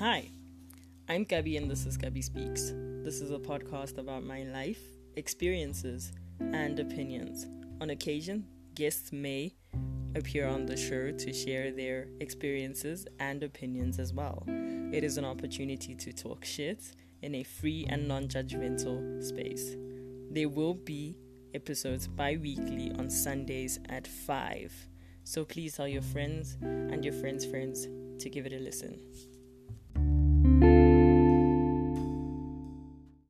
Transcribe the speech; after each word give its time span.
Hi, 0.00 0.30
I'm 1.10 1.24
Gabby, 1.24 1.58
and 1.58 1.70
this 1.70 1.84
is 1.84 1.98
Gabby 1.98 2.22
Speaks. 2.22 2.72
This 3.04 3.20
is 3.20 3.32
a 3.32 3.38
podcast 3.38 3.98
about 3.98 4.24
my 4.24 4.44
life, 4.44 4.80
experiences, 5.16 6.12
and 6.40 6.80
opinions. 6.80 7.46
On 7.82 7.90
occasion, 7.90 8.46
guests 8.74 9.12
may 9.12 9.52
appear 10.14 10.48
on 10.48 10.64
the 10.64 10.74
show 10.74 11.10
to 11.10 11.32
share 11.34 11.70
their 11.70 12.08
experiences 12.20 13.06
and 13.18 13.42
opinions 13.42 13.98
as 13.98 14.14
well. 14.14 14.42
It 14.46 15.04
is 15.04 15.18
an 15.18 15.26
opportunity 15.26 15.94
to 15.94 16.14
talk 16.14 16.46
shit 16.46 16.94
in 17.20 17.34
a 17.34 17.42
free 17.42 17.84
and 17.90 18.08
non 18.08 18.26
judgmental 18.26 19.22
space. 19.22 19.76
There 20.30 20.48
will 20.48 20.76
be 20.76 21.18
episodes 21.52 22.08
bi 22.08 22.38
weekly 22.40 22.90
on 22.98 23.10
Sundays 23.10 23.78
at 23.90 24.06
5. 24.06 24.72
So 25.24 25.44
please 25.44 25.74
tell 25.74 25.86
your 25.86 26.00
friends 26.00 26.56
and 26.62 27.04
your 27.04 27.12
friends' 27.12 27.44
friends 27.44 27.86
to 28.20 28.30
give 28.30 28.46
it 28.46 28.54
a 28.54 28.58
listen. 28.58 28.98